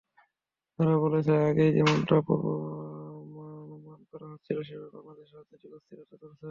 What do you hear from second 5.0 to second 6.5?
বাংলাদেশে রাজনৈতিক অস্থিরতা চলছে।